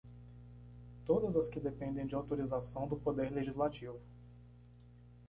Todas 1.05 1.35
as 1.35 1.47
que 1.47 1.59
dependem 1.59 2.07
de 2.07 2.15
autorização 2.15 2.87
do 2.87 2.95
Poder 2.95 3.29
Legislativo. 3.31 4.01